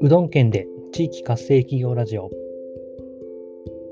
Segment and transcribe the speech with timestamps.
[0.00, 2.30] うどん県で地域活性企業ラジオ。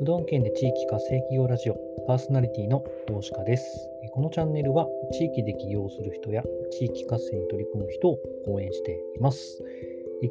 [0.01, 1.77] うどん県で地域活性企業ラジオ
[2.07, 3.89] パーソナリティの大鹿です。
[4.13, 9.63] このチャンネルは地域で起業する人や地域活性に取り組む人を応援しています。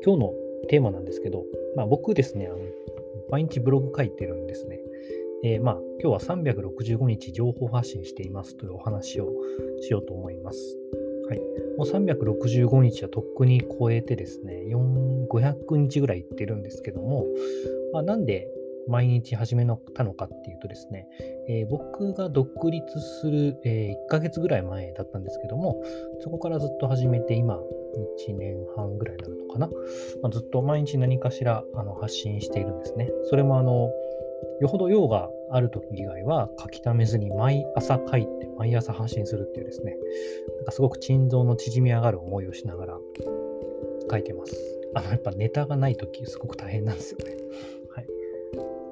[0.04, 0.34] 今日の
[0.70, 2.58] テーマなんですけど、まあ、僕ですねあの
[3.30, 4.80] 毎日ブログ書いてるんですね。
[5.44, 9.30] えー、まあ、今日は365日情報発信していますというお話を
[9.82, 10.78] しようと思います。
[11.30, 11.40] はい。
[11.78, 14.64] もう365日はとっくに超えてですね、
[15.30, 17.26] 500日ぐらい行ってるんですけども、
[17.94, 18.48] まあ、なんで
[18.90, 21.08] 毎日始めたのかっていうとですね、
[21.48, 25.82] えー、僕が独立する、えー、1ヶ月ぐらい前だったんですけども、
[26.22, 27.60] そこからずっと始めて今、
[28.28, 29.68] 1年半ぐらいになるのかな。
[30.22, 33.10] まあ、ずっと毎日何かしらあの発信しているんですね。
[33.30, 33.92] それもあの、
[34.62, 39.96] よほど用がある時以外は書き溜めずに毎朝書いて毎朝発信するっていうですね、
[40.58, 42.98] なんかすごく心臓の縮み上がる思いをしながら
[44.12, 44.56] 書いてます。
[44.94, 47.38] あの、やっぱネタがない時すごく大変なんですよね。
[47.92, 48.08] はい。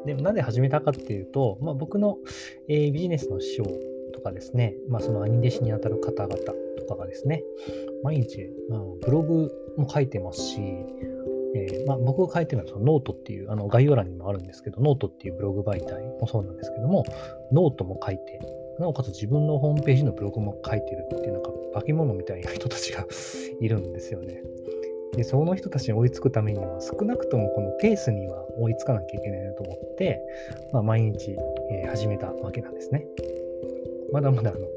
[0.06, 2.20] で、なんで始めたかっていうと、まあ、僕の、
[2.68, 3.66] えー、ビジネスの師匠
[4.14, 6.38] とかですね、まあ、その兄弟子にあたる方々
[6.78, 7.44] とかがですね、
[8.04, 10.60] 毎日、あのブログも書いてますし、
[11.58, 17.06] えー、まあ、僕が書いてるのはそのノートっていうあの概要欄にもあるんですけど、ノートっていうブログ媒体もそうなんですけども、
[17.52, 18.40] ノートも書いて、
[18.80, 23.06] なおかつ自分のホームページのブログも書いてるっていう、なんか化け物みたいな人たちが
[23.60, 24.44] いるんですよね。
[25.14, 30.22] で、その人たちに追いつくためには、少なくともこのペースには追いつかなきゃいけないなと思って、
[30.74, 31.36] まあ、毎日、
[31.72, 33.08] えー、始めたわけなんですね。
[34.12, 34.68] まだまだあの、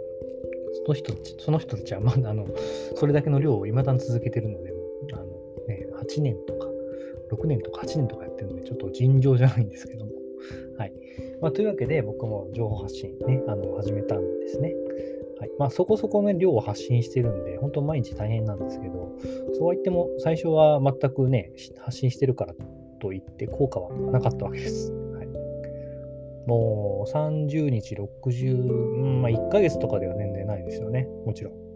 [0.72, 2.47] その人たち、その人たちはまだあの、
[2.94, 4.72] それだけの量を未だに続けてるので、
[5.12, 5.25] あの
[5.67, 6.70] ね、8年とか
[7.31, 10.12] 6年とか8年とかやってるので、ちょっと尋常じゃないんですけども。
[10.78, 10.92] はい。
[11.41, 14.75] まあ、というわけで、僕も情報発信ね、あの、始めたんですね。
[15.39, 15.50] はい。
[15.59, 19.12] まあ、そこそこね、量を発信してるんで、本当毎日大変なんですけど、
[19.55, 22.55] そうは言っても、最初は全くね、発信してるから
[23.00, 24.93] といって効果はなかったわけです。
[24.93, 25.26] はい。
[26.47, 31.09] もう、30日、60、うん、まあ、1ヶ月とかでは年齢ないですよね。
[31.25, 31.69] もちろん。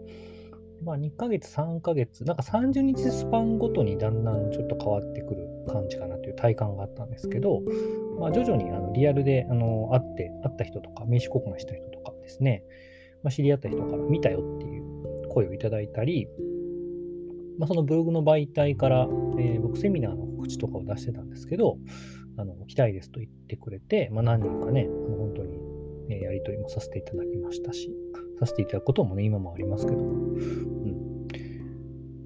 [0.85, 7.61] まあ、2ヶ月、3ヶ月、なんか30日スパンごとにだんだんちょっと変わってくる感じかなという体感があったんですけど、
[8.19, 12.63] まあ、徐々にあのリアルであの会って、会った人とか、名刺交換した人とかですね、
[13.23, 16.27] まあ、知り合った人から見たよっていう声をいただいたり、
[17.57, 19.07] まあ、そのブログの媒体から、
[19.39, 21.79] えー、僕セミナーの告知とかを出してたんですけど、
[22.37, 25.57] あの来たいですと言ってくれて、まあ、何人かね、あの本当に、
[26.09, 27.91] えやり取りもさせていただきましたし、
[28.39, 30.74] させていただくこともね、今もありますけど。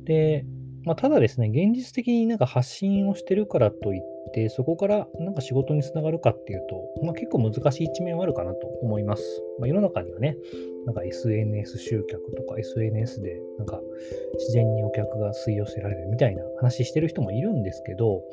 [0.09, 0.43] で、
[0.85, 4.01] まあ、ただですね、現実的になんか発信をしてるからといっ
[4.33, 9.23] て、そこからなんか仕事につながるかっていうと、まあ、結構難しい一面はあるかなと思います。
[9.59, 10.35] まあ、世の中にはね、
[10.87, 13.79] なんか SNS 集客とか SNS でなんか
[14.39, 18.23] 自然にお客が吸い寄せられるみたいな話してる人もいるんですけど、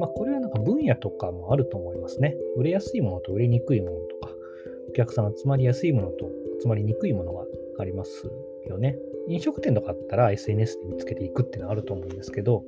[0.00, 2.34] まあ、これはなんか分野とかもあると思いますね。
[2.56, 4.32] 売れやすいものと売れにくいものとか、
[4.88, 6.28] お客さん集まりやすいものと
[6.60, 7.44] 集まりにくいものが
[7.78, 8.28] あります
[8.66, 8.98] よね。
[9.28, 12.64] 飲食店とかだったら SNS で見つけていくっていうのはあると思うんですけど、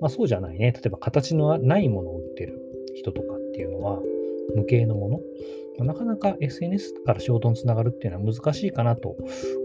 [0.00, 0.72] まあ、そうじゃないね。
[0.72, 2.60] 例えば形のないものを売ってる
[2.94, 4.00] 人とかっていうのは、
[4.54, 5.08] 無形のも
[5.78, 9.16] の、なかなか SNS から仕事につながるっていうのは難しいかなと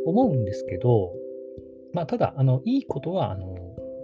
[0.05, 1.13] 思うんですけど、
[1.93, 3.55] まあ、ただ、あの、いいことは、あの、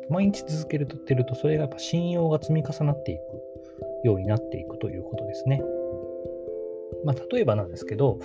[0.10, 5.62] 毎日続けるとってると、それがやっぱ信用が積み重なっていくようになっていくということですね。
[7.06, 8.20] まあ、例えばなんですけど、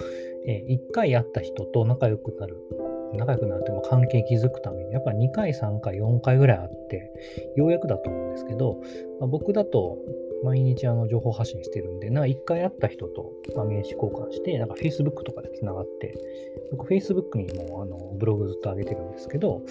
[0.46, 2.56] えー、1回会った人と仲良くなる。
[3.16, 7.12] 仲良くなっても関係築くために、やっぱ2回、3回、4回ぐらい会って、
[7.56, 8.80] ようやくだと思うんですけど、
[9.20, 9.98] まあ、僕だと
[10.44, 16.14] 毎日あの情報発信してるんで、なんか1回会った人と、まあ、名刺交換して、なんか Facebook とかで繋がって、
[16.70, 19.62] 僕 Facebook にもあのブログずっと上げてるんですけど、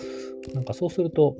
[0.53, 1.35] なんかそうすると、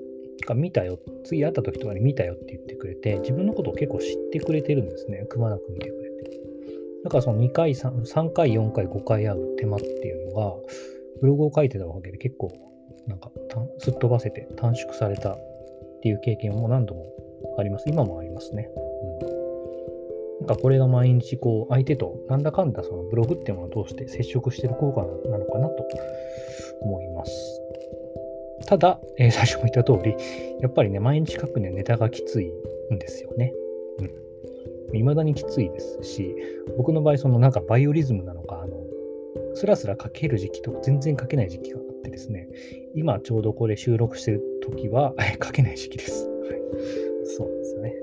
[0.56, 5.26] 見たよ、次会った時とかに見たよって言ってくれて、自分のことを結構知ってくれてるんですね。
[5.30, 6.42] くまなく見てくれて。
[7.04, 10.56] だからその2回3、3回、4回、5回会う手間っていうのが、
[11.22, 12.52] ブログを書いてたわけで結構、
[13.08, 13.32] なんか、
[13.80, 15.38] すっ飛ばせて短縮されたっ
[16.02, 17.06] ていう経験も何度も
[17.58, 17.86] あります。
[17.88, 18.70] 今もありますね。
[19.22, 19.26] う
[20.44, 20.48] ん。
[20.48, 25.88] なんかこれが毎日こう、相手となんだかんだそのブログっていうものを通して接触してる効果なのかなと
[26.82, 27.62] 思います。
[28.66, 30.16] ただ、 えー、最初も言った通り、
[30.60, 32.52] やっぱりね、毎日書くね、ネタがきつい
[32.92, 33.54] んですよね。
[34.00, 34.12] うん。
[34.94, 36.36] 未だにきついですし、
[36.78, 38.83] 僕の場合、そのなんかバイオリズムなのか、あの、
[39.54, 42.48] スラスラ書ける時期と全然書けない時期があってですね、
[42.96, 45.14] 今ちょうどこれ収録してる時は
[45.44, 46.30] 書けない時期です。
[47.26, 47.94] そうですよね。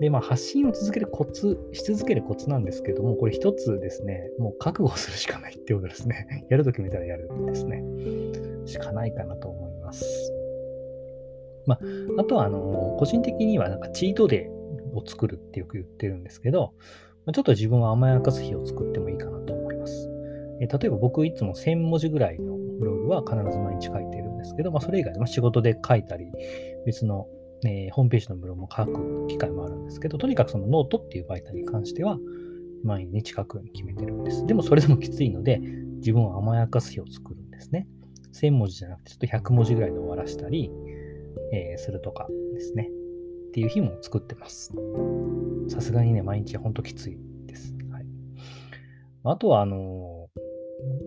[0.00, 6.46] で、まあ、発信を続けるコツ、し続けるコツなんですけども、これ一つですね、もう覚悟するしかないってことですね。
[6.50, 7.82] やると決めたらやるんですね。
[8.66, 10.32] しかないかなと思います。
[11.66, 11.80] まあ、
[12.18, 16.72] あとは、あの、個人的にはなんかチートデーを作るってよく言ってるんですけど、
[17.32, 19.25] ちょっと自分は甘やかす日を作ってもいいかな。
[20.60, 26.26] え例えば僕いつも1000文字ぐらいのブログは必ず毎日書いてるんですけど、まあ、それ以外の仕事で書いたり、
[26.84, 27.26] 別の
[27.64, 32.18] えー、ホームページのブログも書く機会もあるんですけど、とにかくそのノートっていう媒体に関しては、
[32.84, 34.46] 毎日書くように決めてるんです。
[34.46, 37.88] でもそれでもきついので、自分を甘やかす日を作るんですね。
[38.34, 40.70] 1000文字じゃなくて、ちょっと100文字ぐらいで終わらしたり、
[41.52, 42.90] えー、するとかですね。
[43.48, 44.74] っていう日も作ってます。
[45.68, 47.74] さすがにね、毎日ほんときついです。
[47.90, 48.06] はい、
[49.24, 50.15] あとは、あの、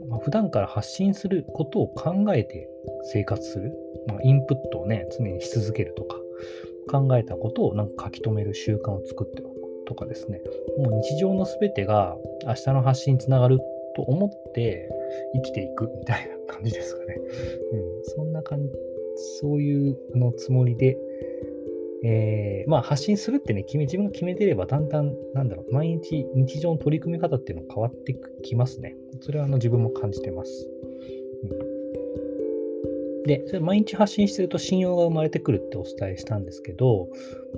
[0.09, 2.69] まあ、普段から発信することを考えて
[3.03, 3.73] 生活する。
[4.07, 6.17] まあ、インプットをね、常にし続けるとか、
[6.89, 9.55] 考えたことをなんか書き留める習慣を作っておく
[9.85, 10.41] とかですね、
[10.77, 12.15] もう日常の全てが
[12.45, 13.59] 明日の発信につながる
[13.95, 14.89] と思って
[15.35, 17.17] 生きていくみたいな感じですかね。
[17.73, 18.69] うん、そんな感じ、
[19.41, 20.97] そういうのつもりで、
[22.03, 28.95] えー、まあ発信するってね、決め、自分が決めてればだんだん、なんだろう、毎日日常の取り組み方っていうの変わってきますね。
[29.21, 30.69] それはあの自分も感じてます。
[31.43, 31.79] うん
[33.29, 37.09] で、それ毎日発信してると信用が生まれてくるってお伝えしたんですけど、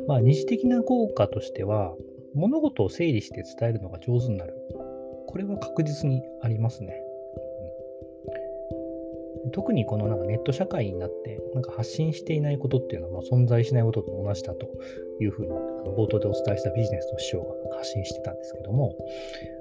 [0.06, 1.96] まあ、二次的な効果としては、
[2.34, 4.54] 物事を整理して伝えるのが上手になる。
[5.28, 7.02] これは確実にありますね。
[9.52, 14.70] 特にこのなんかネット社会になって、なんか発信していないことっていうのは存在しないことと同じだと
[15.20, 18.96] いうふうに、あの冒頭でお伝えしたビジネスの師匠が発信してたんですけども、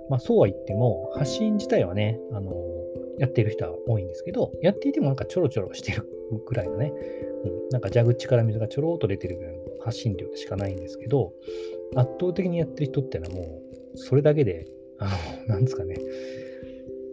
[0.09, 2.53] まあ、そうは言っても、発信自体はね、あの
[3.19, 6.07] やっている人は多いんですけど、やっていてもなんかちょろちょろしてる
[6.47, 6.93] ぐらいのね、
[7.45, 11.33] うん、なんか蛇口から水がちょろっと出てるぐらいの発信量でしかないんですけど、
[11.97, 13.61] 圧倒的にやってる人っていうのはも
[13.95, 14.67] う、それだけで、
[14.99, 15.11] あ
[15.47, 15.97] の、なんですかね、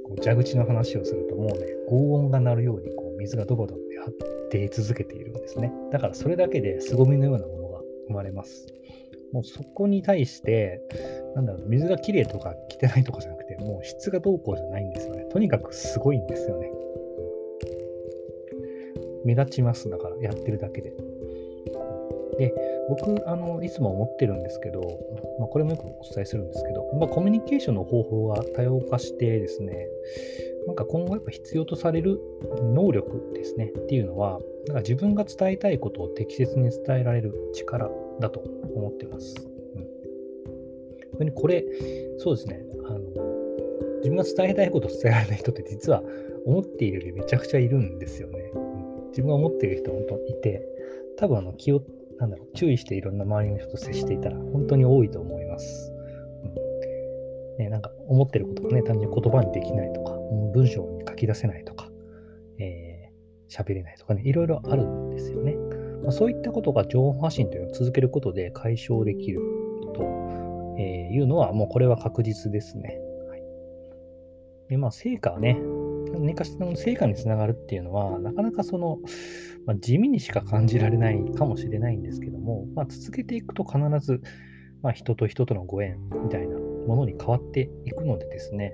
[0.07, 3.81] こう蛇口の話をするともうね、轟音が鳴るようにこう水がドバドバ
[4.49, 5.71] 出続けているんですね。
[5.91, 8.67] だからそれだけで凄みのようなものが生まれます。
[9.33, 10.81] もうそこに対して、
[11.35, 15.25] なんだろう、水がきれいとか汚いとかじゃなくて、もう質がどうこうじゃないんですよね。
[15.25, 16.71] とにかくすごいんですよね。
[19.25, 19.89] 目立ちます。
[19.89, 20.93] だから、やってるだけで。
[22.37, 22.53] で、
[22.89, 24.81] 僕、あの、いつも思ってるんですけど、
[25.39, 29.87] まあ、これもよくお伝えするんですけど、まあ、コミュニケーションの方法が多様化してですね、
[30.67, 32.19] なんか今後やっぱ必要とされる
[32.61, 37.89] 能力ですねっていうのは、なんか自分が伝えたいことを適切に伝えられる力
[38.19, 38.41] だと
[38.75, 39.35] 思ってます。
[41.19, 41.63] うん、これ、
[42.17, 42.99] そうですね、あの
[43.97, 46.03] 自分が伝えたいことを伝えられない人って実は
[46.45, 48.51] 思っているよりめちゃくちゃいるんですよね。
[48.53, 50.67] うん、自分が思っている人本当いて、
[51.17, 51.81] 多分あの気を、
[52.19, 55.91] なんだろう、注意していろんな周りの人と接していたら本当に多いと思います。
[56.43, 60.13] うん、ね、なんか思ってることがね、単純に言葉にできないとか、
[60.53, 61.89] 文章に書き出せないとか、
[62.59, 65.55] えー、喋れないとかね、いろいろあるんですよね。
[66.03, 69.41] まあ、そういったことが情報発信というのを続けることで解消できる
[69.93, 70.03] と
[70.79, 72.99] いうのは、もうこれは確実ですね。
[73.29, 73.43] はい、
[74.69, 75.59] で、まあ、成果はね、
[76.11, 78.99] 何かしらの成果につながるっていうのは、なかなかその、
[79.65, 84.21] まあ、地味にしか感じられないかもしれないんですけども、まあ、続けていくと必ず、
[84.81, 88.73] まあ、人と人とのご縁みたいなものに変わっていくのでですね、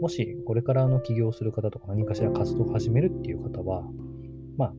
[0.00, 3.82] もしこれからの起業する方とか何かしら活動を始めるっていう方は、
[4.58, 4.72] まあ、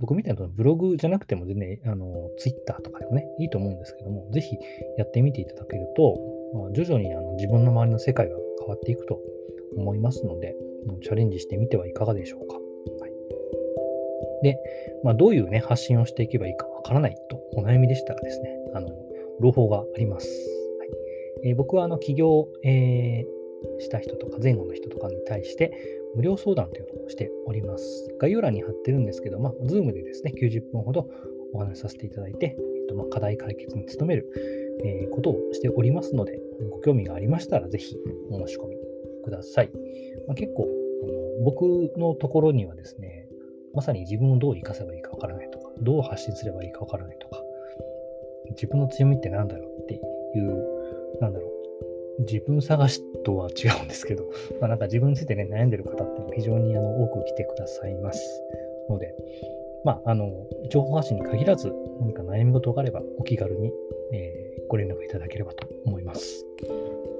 [0.00, 4.56] 僕みたいなブログじゃなくても全然、あの、ツイッターとかでもね、いいと思うんですけども、ぜひ
[4.96, 6.18] やってみていただけると、
[6.54, 9.20] まあ、徐々にあの自分の周りの世界が変わっていくと
[9.76, 10.56] 思いますので、
[11.02, 12.54] チャレンジしてみてはいかがでしょうか。
[12.54, 13.12] はい、
[14.42, 14.58] で、
[15.02, 18.88] まあ、どういうね、発信をしていけばいいかわからないとお悩みでしたらですね、あの、
[19.40, 20.28] 朗報があります。
[20.78, 20.88] はい
[21.48, 25.72] えー、僕はあの起業、えー、した人とか前後の人とかに対して、
[26.14, 28.14] 無料相談というのをしております。
[28.18, 31.08] 概要欄に貼ってるんですけど、まあ、Zoom でですね、90分ほど
[31.52, 34.30] お話しさせていただいて、えっとまあ、課題解決に努める、
[34.84, 37.96] えー、ことをしておりますので、ご興味がありましたら、ぜひ
[38.30, 38.76] お申し込み
[39.22, 39.70] ください。
[40.26, 40.68] まあ、結構
[41.02, 41.62] あの、僕
[41.98, 43.26] のところにはですね、
[43.74, 47.42] まさに自分をどう活かせばいいかわからないとか、どう発信すればいいかわからないとか、
[48.50, 49.98] 自分の強みって何だろうってい
[50.40, 54.24] う、なんだろう、自分探しとは違うんですけど、
[54.60, 58.42] まあ、なんか自分についてね、悩んでる方って非常にあの多く来てくださいます
[58.88, 59.14] ので、
[59.84, 63.72] まあ、あの、情報発信に限らず、何か悩み事があれば、お気軽に、
[64.12, 66.44] えー、ご連絡いただければと思います。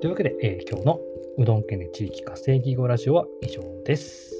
[0.00, 1.00] というわけで、えー、今日の
[1.38, 4.39] うどん県で地域活性企業ラジオは以上です。